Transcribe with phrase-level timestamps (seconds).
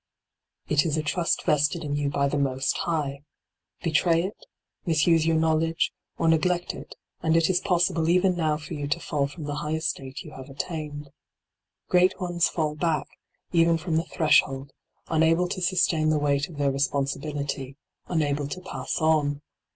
[0.67, 3.21] It is a trust vested in you by the Most High.
[3.83, 4.45] Betray it,
[4.83, 8.99] misuse your knowledge, or neglect it, and it is possible even now for you to
[8.99, 11.03] fall from the high estate you have attained.
[11.05, 13.07] d by Google 20 LIGHT ON THE PATH Great ones fall back,
[13.51, 14.71] even from the thres hold,
[15.09, 17.77] unable to sustain the weight of their responsibility,
[18.07, 19.43] unable to pass on.